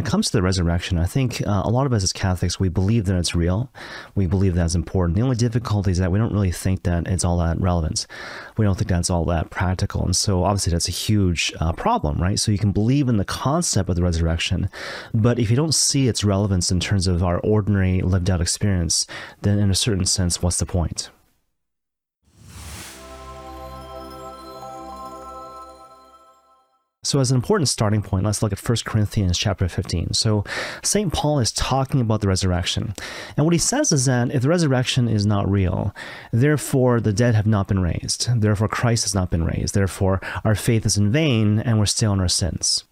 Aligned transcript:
it 0.00 0.06
comes 0.06 0.26
to 0.26 0.32
the 0.32 0.42
resurrection, 0.42 0.98
I 0.98 1.04
think 1.04 1.46
uh, 1.46 1.62
a 1.64 1.70
lot 1.70 1.86
of 1.86 1.92
us 1.92 2.02
as 2.02 2.12
Catholics, 2.12 2.58
we 2.58 2.68
believe 2.68 3.04
that 3.04 3.16
it's 3.16 3.34
real. 3.34 3.70
We 4.14 4.26
believe 4.26 4.54
that's 4.54 4.74
important. 4.74 5.16
The 5.16 5.22
only 5.22 5.36
difficulty 5.36 5.90
is 5.90 5.98
that 5.98 6.10
we 6.10 6.18
don't 6.18 6.32
really 6.32 6.50
think 6.50 6.82
that 6.84 7.06
it's 7.06 7.24
all 7.24 7.38
that 7.38 7.60
relevant. 7.60 8.06
We 8.56 8.64
don't 8.64 8.76
think 8.76 8.88
that's 8.88 9.10
all 9.10 9.24
that 9.26 9.50
practical. 9.50 10.04
And 10.04 10.16
so 10.16 10.44
obviously 10.44 10.72
that's 10.72 10.88
a 10.88 10.92
huge 10.92 11.52
uh, 11.60 11.72
problem, 11.72 12.20
right? 12.20 12.38
So 12.38 12.50
you 12.50 12.58
can 12.58 12.72
believe 12.72 13.08
in 13.08 13.18
the 13.18 13.24
concept 13.24 13.88
of 13.88 13.96
the 13.96 14.02
resurrection, 14.02 14.70
but 15.12 15.38
if 15.38 15.50
you 15.50 15.56
don't 15.56 15.74
see 15.74 16.08
its 16.08 16.24
relevance 16.24 16.70
in 16.72 16.80
terms 16.80 17.06
of 17.06 17.22
our 17.22 17.38
ordinary 17.40 18.00
lived 18.00 18.30
out 18.30 18.40
experience, 18.40 19.06
then 19.42 19.58
in 19.58 19.70
a 19.70 19.74
certain 19.74 20.06
sense, 20.06 20.42
what's 20.42 20.58
the 20.58 20.66
point? 20.66 21.10
So 27.10 27.18
as 27.18 27.32
an 27.32 27.34
important 27.34 27.68
starting 27.68 28.02
point, 28.02 28.24
let's 28.24 28.40
look 28.40 28.52
at 28.52 28.68
1 28.68 28.78
Corinthians 28.84 29.36
chapter 29.36 29.68
15. 29.68 30.14
So 30.14 30.44
St. 30.84 31.12
Paul 31.12 31.40
is 31.40 31.50
talking 31.50 32.00
about 32.00 32.20
the 32.20 32.28
resurrection. 32.28 32.94
And 33.36 33.44
what 33.44 33.52
he 33.52 33.58
says 33.58 33.90
is 33.90 34.04
that 34.04 34.30
if 34.30 34.42
the 34.42 34.48
resurrection 34.48 35.08
is 35.08 35.26
not 35.26 35.50
real, 35.50 35.92
therefore 36.32 37.00
the 37.00 37.12
dead 37.12 37.34
have 37.34 37.48
not 37.48 37.66
been 37.66 37.80
raised. 37.80 38.28
Therefore 38.40 38.68
Christ 38.68 39.02
has 39.02 39.12
not 39.12 39.28
been 39.28 39.42
raised. 39.42 39.74
Therefore 39.74 40.20
our 40.44 40.54
faith 40.54 40.86
is 40.86 40.96
in 40.96 41.10
vain 41.10 41.58
and 41.58 41.80
we're 41.80 41.86
still 41.86 42.12
in 42.12 42.20
our 42.20 42.28
sins. 42.28 42.84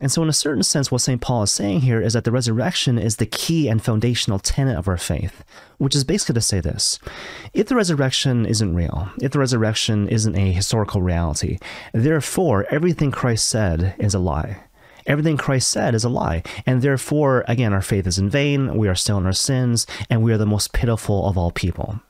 And 0.00 0.10
so, 0.10 0.22
in 0.22 0.28
a 0.28 0.32
certain 0.32 0.64
sense, 0.64 0.90
what 0.90 1.00
St. 1.00 1.20
Paul 1.20 1.44
is 1.44 1.52
saying 1.52 1.80
here 1.82 2.00
is 2.00 2.14
that 2.14 2.24
the 2.24 2.32
resurrection 2.32 2.98
is 2.98 3.16
the 3.16 3.26
key 3.26 3.68
and 3.68 3.82
foundational 3.82 4.38
tenet 4.38 4.76
of 4.76 4.88
our 4.88 4.96
faith, 4.96 5.44
which 5.78 5.94
is 5.94 6.04
basically 6.04 6.34
to 6.34 6.40
say 6.40 6.60
this 6.60 6.98
if 7.52 7.68
the 7.68 7.76
resurrection 7.76 8.44
isn't 8.44 8.74
real, 8.74 9.08
if 9.22 9.32
the 9.32 9.38
resurrection 9.38 10.08
isn't 10.08 10.36
a 10.36 10.52
historical 10.52 11.00
reality, 11.00 11.58
therefore 11.92 12.66
everything 12.70 13.12
Christ 13.12 13.46
said 13.46 13.94
is 13.98 14.14
a 14.14 14.18
lie. 14.18 14.64
Everything 15.06 15.36
Christ 15.36 15.70
said 15.70 15.94
is 15.94 16.04
a 16.04 16.08
lie. 16.08 16.42
And 16.66 16.80
therefore, 16.82 17.44
again, 17.46 17.72
our 17.72 17.82
faith 17.82 18.06
is 18.06 18.18
in 18.18 18.30
vain, 18.30 18.76
we 18.76 18.88
are 18.88 18.94
still 18.94 19.18
in 19.18 19.26
our 19.26 19.32
sins, 19.32 19.86
and 20.08 20.22
we 20.22 20.32
are 20.32 20.38
the 20.38 20.46
most 20.46 20.72
pitiful 20.72 21.26
of 21.28 21.36
all 21.36 21.50
people. 21.50 22.00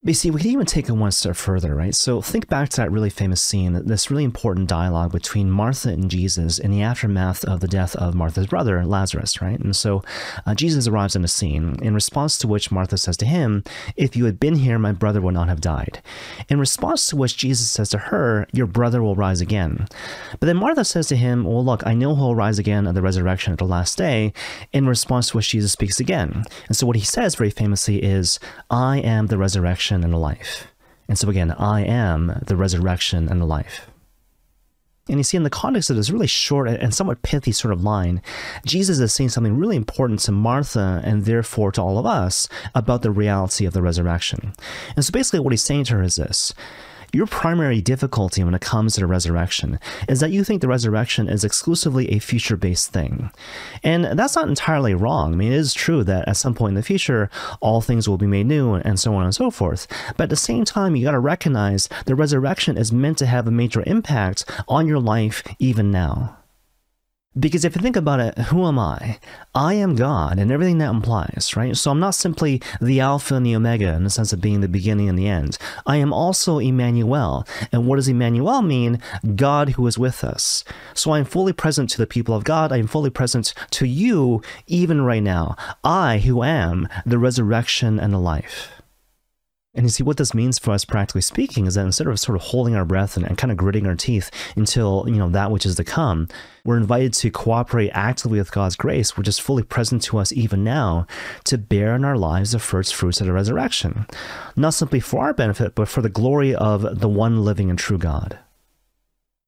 But 0.00 0.10
you 0.10 0.14
see, 0.14 0.30
we 0.30 0.40
can 0.40 0.50
even 0.52 0.64
take 0.64 0.88
it 0.88 0.92
one 0.92 1.10
step 1.10 1.34
further, 1.34 1.74
right? 1.74 1.92
So 1.92 2.22
think 2.22 2.46
back 2.48 2.68
to 2.68 2.76
that 2.76 2.92
really 2.92 3.10
famous 3.10 3.42
scene, 3.42 3.72
this 3.84 4.12
really 4.12 4.22
important 4.22 4.68
dialogue 4.68 5.10
between 5.10 5.50
Martha 5.50 5.88
and 5.88 6.08
Jesus 6.08 6.60
in 6.60 6.70
the 6.70 6.82
aftermath 6.82 7.44
of 7.44 7.58
the 7.58 7.66
death 7.66 7.96
of 7.96 8.14
Martha's 8.14 8.46
brother, 8.46 8.86
Lazarus, 8.86 9.42
right? 9.42 9.58
And 9.58 9.74
so 9.74 10.04
uh, 10.46 10.54
Jesus 10.54 10.86
arrives 10.86 11.16
in 11.16 11.22
the 11.22 11.28
scene, 11.28 11.74
in 11.82 11.94
response 11.94 12.38
to 12.38 12.46
which 12.46 12.70
Martha 12.70 12.96
says 12.96 13.16
to 13.16 13.26
him, 13.26 13.64
If 13.96 14.14
you 14.14 14.26
had 14.26 14.38
been 14.38 14.54
here, 14.54 14.78
my 14.78 14.92
brother 14.92 15.20
would 15.20 15.34
not 15.34 15.48
have 15.48 15.60
died. 15.60 16.00
In 16.48 16.60
response 16.60 17.08
to 17.08 17.16
which 17.16 17.36
Jesus 17.36 17.68
says 17.68 17.88
to 17.88 17.98
her, 17.98 18.46
Your 18.52 18.66
brother 18.66 19.02
will 19.02 19.16
rise 19.16 19.40
again. 19.40 19.88
But 20.38 20.46
then 20.46 20.58
Martha 20.58 20.84
says 20.84 21.08
to 21.08 21.16
him, 21.16 21.42
Well, 21.42 21.64
look, 21.64 21.84
I 21.84 21.94
know 21.94 22.14
he'll 22.14 22.36
rise 22.36 22.60
again 22.60 22.86
at 22.86 22.94
the 22.94 23.02
resurrection 23.02 23.52
at 23.52 23.58
the 23.58 23.64
last 23.64 23.98
day, 23.98 24.32
in 24.72 24.86
response 24.86 25.30
to 25.30 25.38
which 25.38 25.48
Jesus 25.48 25.72
speaks 25.72 25.98
again. 25.98 26.44
And 26.68 26.76
so 26.76 26.86
what 26.86 26.94
he 26.94 27.04
says 27.04 27.34
very 27.34 27.50
famously 27.50 28.00
is, 28.00 28.38
I 28.70 28.98
am 28.98 29.26
the 29.26 29.38
resurrection 29.38 29.87
resurrection 29.88 30.04
and 30.04 30.12
the 30.12 30.18
life. 30.18 30.66
And 31.08 31.18
so 31.18 31.28
again, 31.30 31.52
I 31.52 31.84
am 31.84 32.42
the 32.46 32.56
resurrection 32.56 33.28
and 33.28 33.40
the 33.40 33.46
life. 33.46 33.88
And 35.08 35.16
you 35.16 35.24
see, 35.24 35.38
in 35.38 35.42
the 35.42 35.50
context 35.50 35.88
of 35.88 35.96
this 35.96 36.10
really 36.10 36.26
short 36.26 36.68
and 36.68 36.94
somewhat 36.94 37.22
pithy 37.22 37.52
sort 37.52 37.72
of 37.72 37.82
line, 37.82 38.20
Jesus 38.66 38.98
is 38.98 39.14
saying 39.14 39.30
something 39.30 39.56
really 39.56 39.76
important 39.76 40.20
to 40.20 40.32
Martha 40.32 41.00
and 41.02 41.24
therefore 41.24 41.72
to 41.72 41.80
all 41.80 41.96
of 41.98 42.04
us 42.04 42.46
about 42.74 43.00
the 43.00 43.10
reality 43.10 43.64
of 43.64 43.72
the 43.72 43.80
resurrection. 43.80 44.52
And 44.96 45.04
so 45.04 45.10
basically, 45.10 45.40
what 45.40 45.54
he's 45.54 45.62
saying 45.64 45.84
to 45.84 45.94
her 45.94 46.02
is 46.02 46.16
this 46.16 46.52
your 47.12 47.26
primary 47.26 47.80
difficulty 47.80 48.44
when 48.44 48.54
it 48.54 48.60
comes 48.60 48.94
to 48.94 49.00
the 49.00 49.06
resurrection 49.06 49.78
is 50.08 50.20
that 50.20 50.30
you 50.30 50.44
think 50.44 50.60
the 50.60 50.68
resurrection 50.68 51.28
is 51.28 51.44
exclusively 51.44 52.10
a 52.10 52.18
future 52.18 52.56
based 52.56 52.92
thing. 52.92 53.30
And 53.82 54.18
that's 54.18 54.36
not 54.36 54.48
entirely 54.48 54.94
wrong. 54.94 55.32
I 55.32 55.36
mean, 55.36 55.52
it 55.52 55.56
is 55.56 55.74
true 55.74 56.04
that 56.04 56.28
at 56.28 56.36
some 56.36 56.54
point 56.54 56.70
in 56.72 56.74
the 56.76 56.82
future, 56.82 57.30
all 57.60 57.80
things 57.80 58.08
will 58.08 58.18
be 58.18 58.26
made 58.26 58.46
new 58.46 58.74
and 58.74 58.98
so 58.98 59.14
on 59.14 59.24
and 59.24 59.34
so 59.34 59.50
forth. 59.50 59.86
But 60.16 60.24
at 60.24 60.30
the 60.30 60.36
same 60.36 60.64
time, 60.64 60.96
you 60.96 61.04
got 61.04 61.12
to 61.12 61.18
recognize 61.18 61.88
the 62.06 62.14
resurrection 62.14 62.76
is 62.76 62.92
meant 62.92 63.18
to 63.18 63.26
have 63.26 63.46
a 63.46 63.50
major 63.50 63.82
impact 63.86 64.44
on 64.68 64.86
your 64.86 65.00
life 65.00 65.42
even 65.58 65.90
now. 65.90 66.37
Because 67.38 67.64
if 67.64 67.76
you 67.76 67.82
think 67.82 67.96
about 67.96 68.20
it, 68.20 68.38
who 68.38 68.66
am 68.66 68.78
I? 68.78 69.18
I 69.54 69.74
am 69.74 69.94
God 69.94 70.38
and 70.38 70.50
everything 70.50 70.78
that 70.78 70.90
implies, 70.90 71.52
right? 71.54 71.76
So 71.76 71.90
I'm 71.90 72.00
not 72.00 72.14
simply 72.14 72.62
the 72.80 73.00
Alpha 73.00 73.34
and 73.34 73.44
the 73.44 73.54
Omega 73.54 73.92
in 73.94 74.04
the 74.04 74.10
sense 74.10 74.32
of 74.32 74.40
being 74.40 74.60
the 74.60 74.68
beginning 74.68 75.08
and 75.08 75.18
the 75.18 75.28
end. 75.28 75.58
I 75.86 75.96
am 75.96 76.12
also 76.12 76.58
Emmanuel. 76.58 77.46
And 77.70 77.86
what 77.86 77.96
does 77.96 78.08
Emmanuel 78.08 78.62
mean? 78.62 79.00
God 79.36 79.70
who 79.70 79.86
is 79.86 79.98
with 79.98 80.24
us. 80.24 80.64
So 80.94 81.12
I 81.12 81.18
am 81.18 81.24
fully 81.24 81.52
present 81.52 81.90
to 81.90 81.98
the 81.98 82.06
people 82.06 82.34
of 82.34 82.44
God. 82.44 82.72
I 82.72 82.78
am 82.78 82.86
fully 82.86 83.10
present 83.10 83.52
to 83.72 83.86
you 83.86 84.42
even 84.66 85.02
right 85.02 85.22
now. 85.22 85.54
I 85.84 86.18
who 86.18 86.42
am 86.42 86.88
the 87.04 87.18
resurrection 87.18 88.00
and 88.00 88.12
the 88.12 88.18
life. 88.18 88.77
And 89.78 89.86
you 89.86 89.90
see, 89.90 90.02
what 90.02 90.16
this 90.16 90.34
means 90.34 90.58
for 90.58 90.72
us, 90.72 90.84
practically 90.84 91.20
speaking, 91.20 91.66
is 91.66 91.76
that 91.76 91.86
instead 91.86 92.08
of 92.08 92.18
sort 92.18 92.34
of 92.34 92.42
holding 92.42 92.74
our 92.74 92.84
breath 92.84 93.16
and, 93.16 93.24
and, 93.24 93.38
kind 93.38 93.52
of 93.52 93.56
gritting 93.56 93.86
our 93.86 93.94
teeth 93.94 94.28
until, 94.56 95.04
you 95.06 95.14
know, 95.14 95.28
that 95.28 95.52
which 95.52 95.64
is 95.64 95.76
to 95.76 95.84
come, 95.84 96.26
we're 96.64 96.76
invited 96.76 97.14
to 97.14 97.30
cooperate 97.30 97.90
actively 97.90 98.40
with 98.40 98.50
God's 98.50 98.74
grace, 98.74 99.16
which 99.16 99.28
is 99.28 99.38
fully 99.38 99.62
present 99.62 100.02
to 100.02 100.18
us 100.18 100.32
even 100.32 100.64
now, 100.64 101.06
to 101.44 101.56
bear 101.56 101.94
in 101.94 102.04
our 102.04 102.18
lives 102.18 102.50
the 102.50 102.58
first 102.58 102.92
fruits 102.92 103.20
of 103.20 103.28
the 103.28 103.32
resurrection. 103.32 104.08
Not 104.56 104.74
simply 104.74 104.98
for 104.98 105.22
our 105.22 105.32
benefit, 105.32 105.76
but 105.76 105.86
for 105.86 106.02
the 106.02 106.08
glory 106.08 106.56
of 106.56 106.98
the 106.98 107.08
one 107.08 107.44
living 107.44 107.70
and 107.70 107.78
true 107.78 107.98
God. 107.98 108.36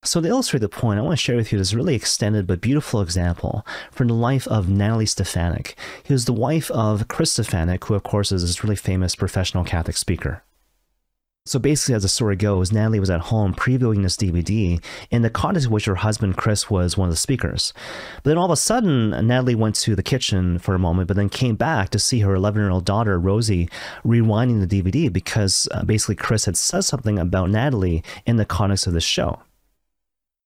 So 0.03 0.23
to 0.23 0.29
illustrate 0.29 0.61
the 0.61 0.69
point, 0.71 0.99
I 0.99 1.03
want 1.03 1.13
to 1.13 1.23
share 1.23 1.37
with 1.37 1.53
you 1.53 1.59
this 1.59 1.75
really 1.75 1.95
extended 1.95 2.47
but 2.47 2.63
beautiful 2.63 3.03
example 3.03 3.67
from 3.91 4.09
the 4.09 4.15
life 4.15 4.49
of 4.49 4.67
Natalie 4.67 5.05
Stefanick, 5.05 5.75
who 6.07 6.15
is 6.15 6.25
the 6.25 6.33
wife 6.33 6.71
of 6.71 7.07
Chris 7.07 7.37
Stefanick, 7.37 7.85
who 7.85 7.93
of 7.93 8.03
course 8.03 8.33
is 8.33 8.41
this 8.41 8.65
really 8.65 8.77
famous 8.77 9.15
professional 9.15 9.63
Catholic 9.63 9.99
speaker. 9.99 10.43
So 11.45 11.59
basically, 11.59 11.97
as 11.97 12.03
the 12.03 12.09
story 12.09 12.37
goes, 12.37 12.73
Natalie 12.73 13.01
was 13.01 13.11
at 13.11 13.21
home 13.21 13.55
previewing 13.55 14.03
this 14.03 14.17
DVD 14.17 14.83
in 15.11 15.21
the 15.21 15.29
context 15.29 15.67
in 15.67 15.73
which 15.73 15.85
her 15.85 15.97
husband 15.97 16.39
Chris 16.39 16.71
was 16.71 16.97
one 16.97 17.09
of 17.09 17.13
the 17.13 17.19
speakers. 17.19 17.75
But 18.23 18.31
then 18.31 18.39
all 18.39 18.47
of 18.47 18.51
a 18.51 18.57
sudden, 18.57 19.11
Natalie 19.27 19.55
went 19.55 19.75
to 19.77 19.95
the 19.95 20.03
kitchen 20.03 20.59
for 20.59 20.75
a 20.75 20.79
moment, 20.79 21.09
but 21.09 21.17
then 21.19 21.29
came 21.29 21.57
back 21.57 21.91
to 21.91 21.99
see 21.99 22.21
her 22.21 22.35
11 22.35 22.63
year 22.63 22.71
old 22.71 22.87
daughter, 22.87 23.19
Rosie, 23.19 23.69
rewinding 24.03 24.67
the 24.67 24.83
DVD 24.83 25.13
because 25.13 25.69
uh, 25.73 25.85
basically 25.85 26.17
Chris 26.17 26.47
had 26.47 26.57
said 26.57 26.85
something 26.85 27.19
about 27.19 27.51
Natalie 27.51 28.03
in 28.25 28.37
the 28.37 28.47
context 28.47 28.87
of 28.87 28.95
the 28.95 29.01
show. 29.01 29.41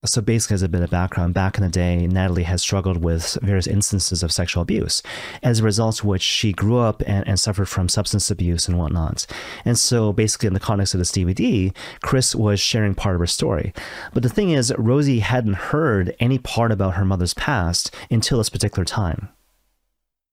So 0.06 0.20
basically, 0.20 0.54
as 0.54 0.62
a 0.62 0.69
bit 0.69 0.82
of 0.82 0.91
background, 0.91 1.34
back 1.34 1.56
in 1.56 1.65
the 1.65 1.70
day, 1.70 2.06
Natalie 2.06 2.42
had 2.42 2.60
struggled 2.60 3.03
with 3.03 3.38
various 3.42 3.66
instances 3.66 4.22
of 4.22 4.32
sexual 4.32 4.62
abuse, 4.62 5.03
as 5.42 5.60
a 5.60 5.62
result 5.62 6.00
of 6.00 6.04
which 6.04 6.22
she 6.22 6.53
grew 6.53 6.78
up 6.78 7.03
and, 7.06 7.26
and 7.26 7.41
suffered 7.41 7.69
from 7.69 7.88
substance 7.88 8.31
abuse 8.31 8.69
and 8.69 8.78
whatnot. 8.78 9.26
And 9.64 9.78
so 9.78 10.12
basically, 10.12 10.48
in 10.48 10.54
the 10.54 10.60
context 10.60 10.94
of 10.94 10.98
this 10.98 11.12
DVD, 11.12 11.75
Chris 12.03 12.34
was 12.34 12.60
sharing 12.60 12.94
part 12.94 13.14
of 13.14 13.20
her 13.20 13.26
story. 13.26 13.72
But 14.12 14.22
the 14.22 14.28
thing 14.28 14.50
is, 14.50 14.75
Rosie 14.76 15.20
hadn't 15.20 15.54
heard 15.54 16.14
any 16.20 16.38
part 16.38 16.70
about 16.70 16.94
her 16.94 17.04
mother's 17.04 17.34
past 17.34 17.94
until 18.10 18.38
this 18.38 18.50
particular 18.50 18.84
time. 18.84 19.31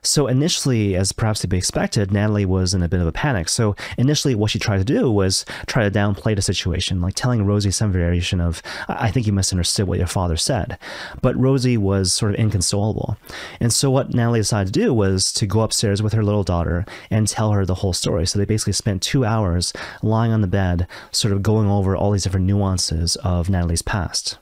So 0.03 0.25
initially, 0.25 0.95
as 0.95 1.11
perhaps 1.11 1.41
to 1.41 1.47
be 1.47 1.57
expected, 1.57 2.11
Natalie 2.11 2.45
was 2.45 2.73
in 2.73 2.81
a 2.81 2.89
bit 2.89 3.01
of 3.01 3.07
a 3.07 3.11
panic. 3.11 3.47
So 3.47 3.75
initially, 3.99 4.33
what 4.33 4.49
she 4.49 4.57
tried 4.57 4.79
to 4.79 4.83
do 4.83 5.11
was 5.11 5.45
try 5.67 5.83
to 5.83 5.91
downplay 5.91 6.35
the 6.35 6.41
situation, 6.41 7.01
like 7.01 7.13
telling 7.13 7.45
Rosie 7.45 7.69
some 7.69 7.91
variation 7.91 8.41
of, 8.41 8.63
I 8.87 9.11
think 9.11 9.27
you 9.27 9.33
misunderstood 9.33 9.87
what 9.87 9.99
your 9.99 10.07
father 10.07 10.37
said. 10.37 10.79
But 11.21 11.37
Rosie 11.37 11.77
was 11.77 12.13
sort 12.13 12.33
of 12.33 12.39
inconsolable. 12.39 13.15
And 13.59 13.71
so 13.71 13.91
what 13.91 14.11
Natalie 14.11 14.39
decided 14.39 14.73
to 14.73 14.79
do 14.79 14.91
was 14.91 15.31
to 15.33 15.45
go 15.45 15.61
upstairs 15.61 16.01
with 16.01 16.13
her 16.13 16.23
little 16.23 16.43
daughter 16.43 16.83
and 17.11 17.27
tell 17.27 17.51
her 17.51 17.63
the 17.63 17.75
whole 17.75 17.93
story. 17.93 18.25
So 18.25 18.39
they 18.39 18.45
basically 18.45 18.73
spent 18.73 19.03
two 19.03 19.23
hours 19.23 19.71
lying 20.01 20.31
on 20.31 20.41
the 20.41 20.47
bed, 20.47 20.87
sort 21.11 21.31
of 21.31 21.43
going 21.43 21.69
over 21.69 21.95
all 21.95 22.09
these 22.09 22.23
different 22.23 22.47
nuances 22.47 23.17
of 23.17 23.51
Natalie's 23.51 23.83
past. 23.83 24.39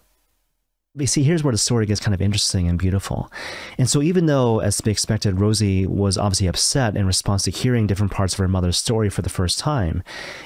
See, 1.05 1.23
here's 1.23 1.43
where 1.43 1.51
the 1.51 1.57
story 1.57 1.85
gets 1.85 1.99
kind 1.99 2.13
of 2.13 2.21
interesting 2.21 2.67
and 2.67 2.77
beautiful. 2.77 3.31
And 3.77 3.89
so, 3.89 4.01
even 4.01 4.25
though, 4.25 4.59
as 4.59 4.77
to 4.77 4.83
be 4.83 4.91
expected, 4.91 5.39
Rosie 5.39 5.85
was 5.85 6.17
obviously 6.17 6.47
upset 6.47 6.95
in 6.95 7.05
response 7.05 7.43
to 7.43 7.51
hearing 7.51 7.87
different 7.87 8.11
parts 8.11 8.33
of 8.33 8.39
her 8.39 8.47
mother's 8.47 8.77
story 8.77 9.09
for 9.09 9.21
the 9.21 9.29
first 9.29 9.59
time, 9.59 10.03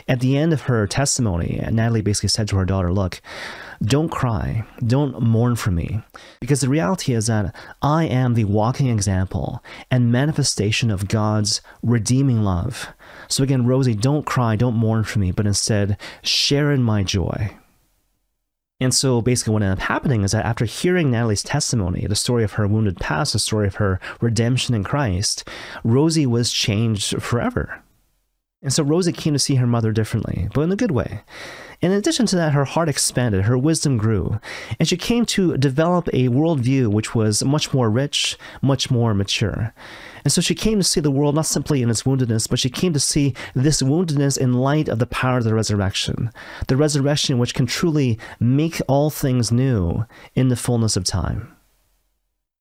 at 0.07 0.19
the 0.19 0.37
end 0.37 0.53
of 0.53 0.63
her 0.63 0.87
testimony, 0.87 1.63
Natalie 1.71 2.01
basically 2.01 2.29
said 2.29 2.47
to 2.49 2.57
her 2.57 2.65
daughter, 2.65 2.91
Look, 2.91 3.21
don't 3.83 4.09
cry, 4.09 4.65
don't 4.85 5.21
mourn 5.21 5.55
for 5.55 5.71
me, 5.71 6.01
because 6.39 6.61
the 6.61 6.69
reality 6.69 7.13
is 7.13 7.27
that 7.27 7.55
I 7.81 8.05
am 8.05 8.33
the 8.33 8.45
walking 8.45 8.87
example 8.87 9.63
and 9.91 10.11
manifestation 10.11 10.89
of 10.91 11.07
God's 11.07 11.61
redeeming 11.81 12.43
love. 12.43 12.89
So, 13.27 13.43
again, 13.43 13.65
Rosie, 13.65 13.95
don't 13.95 14.25
cry, 14.25 14.55
don't 14.55 14.75
mourn 14.75 15.03
for 15.03 15.19
me, 15.19 15.31
but 15.31 15.47
instead 15.47 15.97
share 16.21 16.71
in 16.71 16.83
my 16.83 17.03
joy. 17.03 17.57
And 18.79 18.93
so 18.93 19.21
basically, 19.21 19.53
what 19.53 19.63
ended 19.63 19.79
up 19.79 19.87
happening 19.87 20.23
is 20.23 20.31
that 20.31 20.45
after 20.45 20.65
hearing 20.65 21.11
Natalie's 21.11 21.43
testimony, 21.43 22.05
the 22.07 22.15
story 22.15 22.43
of 22.43 22.53
her 22.53 22.67
wounded 22.67 22.97
past, 22.97 23.33
the 23.33 23.39
story 23.39 23.67
of 23.67 23.75
her 23.75 23.99
redemption 24.19 24.73
in 24.73 24.83
Christ, 24.83 25.47
Rosie 25.83 26.25
was 26.25 26.51
changed 26.51 27.21
forever. 27.21 27.82
And 28.63 28.71
so 28.71 28.81
Rosie 28.81 29.11
came 29.11 29.33
to 29.33 29.39
see 29.39 29.55
her 29.55 29.67
mother 29.67 29.91
differently, 29.91 30.47
but 30.53 30.61
in 30.61 30.71
a 30.71 30.77
good 30.77 30.91
way. 30.91 31.21
In 31.81 31.91
addition 31.91 32.25
to 32.27 32.37
that, 32.37 32.53
her 32.53 32.63
heart 32.63 32.87
expanded, 32.87 33.43
her 33.43 33.57
wisdom 33.57 33.97
grew, 33.97 34.39
and 34.79 34.87
she 34.87 34.95
came 34.95 35.25
to 35.27 35.57
develop 35.57 36.07
a 36.13 36.29
worldview 36.29 36.87
which 36.87 37.13
was 37.13 37.43
much 37.43 37.73
more 37.73 37.89
rich, 37.89 38.37
much 38.61 38.89
more 38.89 39.13
mature. 39.13 39.73
And 40.23 40.31
so 40.31 40.39
she 40.39 40.55
came 40.55 40.77
to 40.77 40.83
see 40.83 41.01
the 41.01 41.11
world 41.11 41.35
not 41.35 41.45
simply 41.45 41.81
in 41.81 41.89
its 41.89 42.03
woundedness, 42.03 42.49
but 42.49 42.57
she 42.57 42.69
came 42.69 42.93
to 42.93 43.01
see 43.01 43.35
this 43.53 43.81
woundedness 43.81 44.37
in 44.37 44.53
light 44.53 44.87
of 44.87 44.99
the 44.99 45.07
power 45.07 45.39
of 45.39 45.43
the 45.43 45.53
resurrection. 45.53 46.31
The 46.67 46.77
resurrection 46.77 47.39
which 47.39 47.53
can 47.53 47.65
truly 47.65 48.17
make 48.39 48.81
all 48.87 49.09
things 49.09 49.51
new 49.51 50.05
in 50.35 50.47
the 50.47 50.55
fullness 50.55 50.95
of 50.95 51.03
time. 51.03 51.52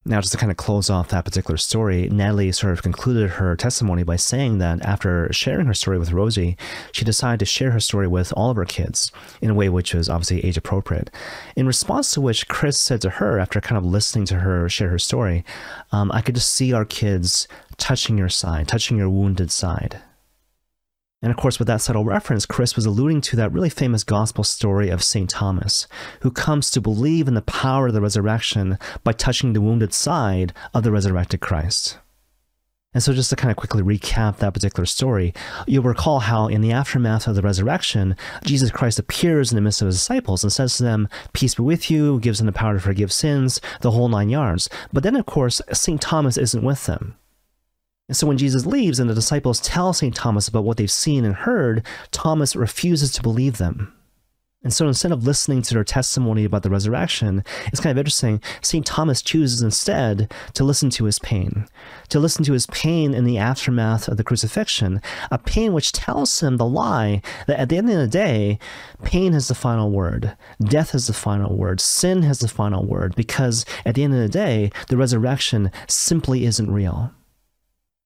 Now, 0.05 0.21
just 0.21 0.33
to 0.33 0.39
kind 0.39 0.51
of 0.51 0.57
close 0.57 0.91
off 0.91 1.11
that 1.11 1.25
particular 1.25 1.57
story, 1.57 2.09
Natalie 2.09 2.51
sort 2.51 2.73
of 2.73 2.83
concluded 2.83 3.31
her 3.31 3.55
testimony 3.55 4.03
by 4.03 4.17
saying 4.17 4.59
that 4.59 4.85
after 4.85 5.33
sharing 5.33 5.67
her 5.67 5.75
story 5.75 5.97
with 5.97 6.11
Rosie, 6.11 6.57
she 6.91 7.05
decided 7.05 7.39
to 7.39 7.47
share 7.47 7.71
her 7.71 7.79
story 7.79 8.09
with 8.09 8.33
all 8.37 8.51
of 8.51 8.57
her 8.57 8.65
kids 8.65 9.13
in 9.41 9.49
a 9.49 9.55
way 9.55 9.69
which 9.69 9.95
was 9.95 10.09
obviously 10.09 10.45
age 10.45 10.57
appropriate. 10.57 11.09
In 11.55 11.69
response 11.69 12.11
to 12.13 12.21
which, 12.21 12.49
Chris 12.49 12.81
said 12.81 13.01
to 13.03 13.11
her, 13.11 13.39
after 13.39 13.61
kind 13.61 13.79
of 13.79 13.85
listening 13.85 14.25
to 14.27 14.41
her 14.41 14.69
share 14.69 14.89
her 14.89 14.99
story, 14.99 15.45
um, 15.93 16.11
I 16.11 16.21
could 16.21 16.35
just 16.35 16.53
see 16.53 16.73
our 16.73 16.85
kids 16.85 17.47
touching 17.77 18.19
your 18.19 18.29
side, 18.29 18.67
touching 18.67 18.97
your 18.97 19.09
wounded 19.09 19.53
side. 19.53 20.01
And 21.23 21.31
of 21.31 21.37
course, 21.37 21.61
with 21.61 21.69
that 21.69 21.81
subtle 21.81 22.05
reference, 22.05 22.47
Chris 22.47 22.75
was 22.75 22.85
alluding 22.85 23.21
to 23.23 23.37
that 23.37 23.53
really 23.53 23.71
famous 23.71 24.03
gospel 24.03 24.43
story 24.43 24.91
of 24.91 25.05
St. 25.05 25.31
Thomas, 25.31 25.87
who 26.21 26.33
comes 26.33 26.71
to 26.73 26.81
believe 26.81 27.29
in 27.29 27.35
the 27.35 27.43
power 27.43 27.87
of 27.87 27.95
the 27.95 28.01
resurrection 28.01 28.77
by 29.05 29.13
touching 29.13 29.53
the 29.53 29.61
wounded 29.61 29.95
side 29.95 30.53
of 30.75 30.83
the 30.83 30.91
resurrected 30.91 31.41
Christ. 31.41 31.99
And 32.95 33.03
so, 33.03 33.15
just 33.15 33.31
to 33.31 33.37
kind 33.37 33.51
of 33.51 33.57
quickly 33.57 33.83
recap 33.83 34.39
that 34.39 34.53
particular 34.53 34.85
story, 34.85 35.33
you'll 35.67 35.83
recall 35.83 36.21
how, 36.21 36.49
in 36.49 36.61
the 36.61 36.73
aftermath 36.73 37.27
of 37.27 37.35
the 37.35 37.41
resurrection, 37.41 38.17
Jesus 38.45 38.71
Christ 38.71 38.99
appears 38.99 39.51
in 39.51 39.57
the 39.57 39.63
midst 39.63 39.81
of 39.81 39.87
his 39.87 39.97
disciples 39.97 40.43
and 40.43 40.53
says 40.53 40.77
to 40.77 40.83
them, 40.83 41.09
Peace 41.33 41.55
be 41.55 41.63
with 41.63 41.91
you, 41.91 42.21
gives 42.21 42.39
them 42.39 42.47
the 42.47 42.53
power 42.53 42.75
to 42.75 42.81
forgive 42.81 43.11
sins, 43.11 43.63
the 43.81 43.93
whole 43.93 44.09
nine 44.09 44.29
yards. 44.29 44.69
But 44.93 45.05
then, 45.05 45.17
of 45.17 45.25
course, 45.25 45.63
St. 45.73 46.03
Thomas 46.03 46.37
isn't 46.37 46.63
with 46.63 46.85
them. 46.85 47.17
And 48.13 48.17
so 48.19 48.27
when 48.27 48.37
Jesus 48.37 48.67
leaves 48.67 49.01
and 49.01 49.09
the 49.09 49.15
disciples 49.15 49.59
tell 49.59 49.95
St. 49.95 50.15
Thomas 50.15 50.47
about 50.47 50.65
what 50.65 50.77
they've 50.77 50.91
seen 50.91 51.25
and 51.25 51.35
heard, 51.35 51.83
Thomas 52.11 52.55
refuses 52.55 53.11
to 53.13 53.23
believe 53.23 53.57
them. 53.57 53.95
And 54.63 54.71
so 54.71 54.87
instead 54.87 55.13
of 55.13 55.25
listening 55.25 55.63
to 55.63 55.73
their 55.73 55.83
testimony 55.83 56.45
about 56.45 56.63
the 56.63 56.69
resurrection, 56.69 57.43
it's 57.69 57.81
kind 57.81 57.93
of 57.93 57.97
interesting. 57.97 58.43
St. 58.61 58.85
Thomas 58.85 59.23
chooses 59.23 59.63
instead 59.63 60.31
to 60.53 60.63
listen 60.63 60.91
to 60.91 61.05
his 61.05 61.19
pain, 61.21 61.67
to 62.11 62.21
listen 62.21 62.45
to 62.45 62.53
his 62.53 62.67
pain 62.67 63.15
in 63.15 63.25
the 63.25 63.39
aftermath 63.39 64.09
of 64.09 64.19
the 64.19 64.25
crucifixion, 64.25 65.01
a 65.31 65.39
pain 65.39 65.73
which 65.73 65.93
tells 65.93 66.43
him 66.43 66.59
the 66.59 66.67
lie 66.67 67.23
that 67.47 67.59
at 67.59 67.71
the 67.71 67.79
end 67.79 67.89
of 67.89 67.97
the 67.97 68.07
day, 68.07 68.59
pain 69.05 69.33
has 69.33 69.49
the 69.49 69.55
final 69.55 69.91
word, 69.91 70.37
death 70.63 70.91
has 70.91 71.07
the 71.07 71.15
final 71.15 71.57
word, 71.57 71.81
sin 71.81 72.25
has 72.25 72.41
the 72.41 72.47
final 72.47 72.85
word, 72.85 73.15
because 73.17 73.65
at 73.87 73.95
the 73.95 74.05
end 74.05 74.13
of 74.13 74.21
the 74.21 74.29
day, 74.29 74.71
the 74.89 74.99
resurrection 74.99 75.71
simply 75.89 76.45
isn't 76.45 76.71
real. 76.71 77.11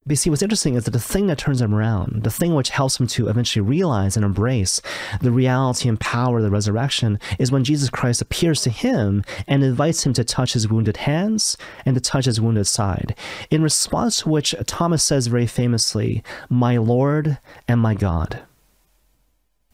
But 0.07 0.19
see, 0.19 0.31
what's 0.31 0.43
interesting 0.43 0.75
is 0.75 0.85
that 0.85 0.93
the 0.93 1.01
thing 1.01 1.27
that 1.27 1.39
turns 1.39 1.61
him 1.61 1.75
around, 1.75 2.23
the 2.23 2.31
thing 2.31 2.55
which 2.55 2.71
helps 2.71 3.01
him 3.01 3.09
to 3.09 3.29
eventually 3.29 3.67
realize 3.67 4.17
and 4.17 4.25
embrace 4.25 4.81
the 5.21 5.33
reality 5.33 5.89
and 5.89 5.99
power 5.99 6.37
of 6.39 6.45
the 6.45 6.51
resurrection, 6.51 7.19
is 7.41 7.51
when 7.51 7.65
Jesus 7.65 7.91
Christ 7.91 8.23
appears 8.23 8.63
to 8.63 8.71
him 8.71 9.25
and 9.49 9.65
invites 9.65 10.07
him 10.07 10.13
to 10.13 10.23
touch 10.23 10.53
his 10.53 10.69
wounded 10.69 10.99
hands 10.99 11.57
and 11.85 11.97
to 11.97 12.01
touch 12.01 12.27
his 12.27 12.41
wounded 12.41 12.69
side. 12.69 13.17
In 13.51 13.63
response 13.63 14.21
to 14.21 14.29
which 14.29 14.55
Thomas 14.67 15.03
says 15.03 15.27
very 15.27 15.47
famously, 15.47 16.23
My 16.49 16.77
Lord 16.77 17.39
and 17.67 17.81
my 17.81 17.95
God. 17.95 18.43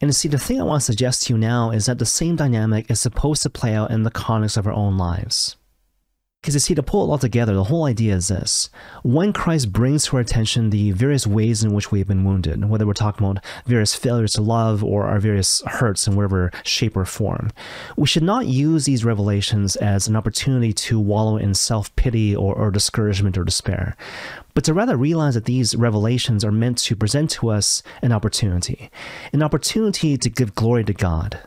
And 0.01 0.15
see, 0.15 0.27
the 0.27 0.39
thing 0.39 0.59
I 0.59 0.65
want 0.65 0.81
to 0.81 0.85
suggest 0.85 1.23
to 1.23 1.33
you 1.33 1.37
now 1.39 1.69
is 1.69 1.85
that 1.85 1.99
the 1.99 2.05
same 2.05 2.35
dynamic 2.35 2.89
is 2.89 2.99
supposed 2.99 3.43
to 3.43 3.49
play 3.49 3.75
out 3.75 3.91
in 3.91 4.03
the 4.03 4.11
context 4.11 4.57
of 4.57 4.65
our 4.65 4.73
own 4.73 4.97
lives. 4.97 5.55
Because 6.43 6.55
you 6.55 6.59
see, 6.59 6.75
to 6.75 6.83
pull 6.83 7.05
it 7.05 7.09
all 7.09 7.17
together, 7.17 7.53
the 7.53 7.63
whole 7.63 7.85
idea 7.85 8.13
is 8.15 8.27
this. 8.27 8.69
When 9.01 9.31
Christ 9.31 9.71
brings 9.71 10.07
to 10.07 10.17
our 10.17 10.21
attention 10.21 10.71
the 10.71 10.91
various 10.91 11.25
ways 11.25 11.63
in 11.63 11.73
which 11.73 11.89
we've 11.89 12.05
been 12.05 12.25
wounded, 12.25 12.69
whether 12.69 12.85
we're 12.85 12.91
talking 12.91 13.25
about 13.25 13.45
various 13.65 13.95
failures 13.95 14.33
to 14.33 14.41
love 14.41 14.83
or 14.83 15.05
our 15.05 15.19
various 15.19 15.61
hurts 15.65 16.05
in 16.05 16.17
whatever 16.17 16.51
shape 16.65 16.97
or 16.97 17.05
form, 17.05 17.51
we 17.95 18.07
should 18.07 18.23
not 18.23 18.45
use 18.45 18.83
these 18.83 19.05
revelations 19.05 19.77
as 19.77 20.09
an 20.09 20.17
opportunity 20.17 20.73
to 20.73 20.99
wallow 20.99 21.37
in 21.37 21.53
self-pity 21.53 22.35
or, 22.35 22.53
or 22.55 22.71
discouragement 22.71 23.37
or 23.37 23.45
despair, 23.45 23.95
but 24.53 24.65
to 24.65 24.73
rather 24.73 24.97
realize 24.97 25.35
that 25.35 25.45
these 25.45 25.77
revelations 25.77 26.43
are 26.43 26.51
meant 26.51 26.77
to 26.79 26.93
present 26.93 27.29
to 27.29 27.51
us 27.51 27.81
an 28.01 28.11
opportunity, 28.11 28.91
an 29.31 29.41
opportunity 29.41 30.17
to 30.17 30.29
give 30.29 30.55
glory 30.55 30.83
to 30.83 30.93
God, 30.93 31.39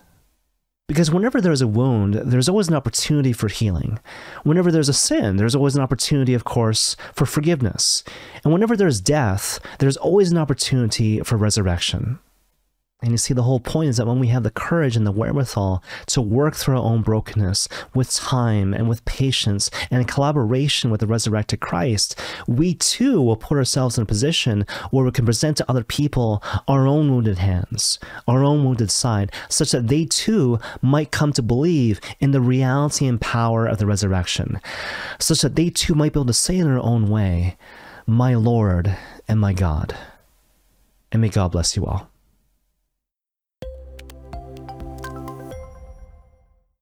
because 0.88 1.10
whenever 1.10 1.40
there's 1.40 1.62
a 1.62 1.66
wound, 1.66 2.14
there's 2.14 2.48
always 2.48 2.68
an 2.68 2.74
opportunity 2.74 3.32
for 3.32 3.48
healing. 3.48 3.98
Whenever 4.44 4.70
there's 4.70 4.88
a 4.88 4.94
sin, 4.94 5.36
there's 5.36 5.54
always 5.54 5.74
an 5.74 5.82
opportunity, 5.82 6.32
of 6.32 6.44
course, 6.44 6.96
for 7.12 7.26
forgiveness. 7.26 8.04
And 8.44 8.52
whenever 8.52 8.76
there's 8.76 9.00
death, 9.00 9.58
there's 9.80 9.96
always 9.96 10.30
an 10.30 10.38
opportunity 10.38 11.20
for 11.20 11.36
resurrection. 11.36 12.20
And 13.02 13.10
you 13.10 13.18
see, 13.18 13.34
the 13.34 13.42
whole 13.42 13.60
point 13.60 13.90
is 13.90 13.98
that 13.98 14.06
when 14.06 14.18
we 14.18 14.28
have 14.28 14.42
the 14.42 14.50
courage 14.50 14.96
and 14.96 15.06
the 15.06 15.12
wherewithal 15.12 15.82
to 16.06 16.22
work 16.22 16.54
through 16.56 16.78
our 16.78 16.82
own 16.82 17.02
brokenness 17.02 17.68
with 17.94 18.14
time 18.14 18.72
and 18.72 18.88
with 18.88 19.04
patience 19.04 19.70
and 19.90 20.00
in 20.00 20.06
collaboration 20.06 20.90
with 20.90 21.00
the 21.00 21.06
resurrected 21.06 21.60
Christ, 21.60 22.18
we 22.46 22.74
too 22.74 23.20
will 23.20 23.36
put 23.36 23.58
ourselves 23.58 23.98
in 23.98 24.02
a 24.02 24.06
position 24.06 24.64
where 24.90 25.04
we 25.04 25.10
can 25.10 25.26
present 25.26 25.58
to 25.58 25.70
other 25.70 25.84
people 25.84 26.42
our 26.66 26.86
own 26.86 27.10
wounded 27.10 27.36
hands, 27.36 27.98
our 28.26 28.42
own 28.42 28.64
wounded 28.64 28.90
side, 28.90 29.30
such 29.50 29.72
that 29.72 29.88
they 29.88 30.06
too 30.06 30.58
might 30.80 31.10
come 31.10 31.34
to 31.34 31.42
believe 31.42 32.00
in 32.18 32.30
the 32.30 32.40
reality 32.40 33.06
and 33.06 33.20
power 33.20 33.66
of 33.66 33.76
the 33.76 33.86
resurrection, 33.86 34.58
such 35.18 35.42
that 35.42 35.54
they 35.54 35.68
too 35.68 35.94
might 35.94 36.14
be 36.14 36.18
able 36.18 36.26
to 36.26 36.32
say 36.32 36.56
in 36.56 36.66
their 36.66 36.80
own 36.80 37.10
way, 37.10 37.58
My 38.06 38.34
Lord 38.34 38.96
and 39.28 39.38
my 39.38 39.52
God. 39.52 39.94
And 41.12 41.20
may 41.20 41.28
God 41.28 41.52
bless 41.52 41.76
you 41.76 41.84
all. 41.84 42.10